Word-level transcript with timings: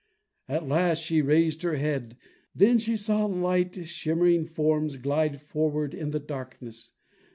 At 0.49 0.67
last 0.67 0.97
she 1.03 1.21
raised 1.21 1.61
her 1.61 1.75
head; 1.75 2.17
then 2.55 2.79
she 2.79 2.95
saw 2.97 3.27
light, 3.27 3.85
shimmering 3.87 4.45
forms 4.47 4.97
glide 4.97 5.39
forward 5.39 5.93
in 5.93 6.09
the 6.09 6.19
darkness. 6.19 6.93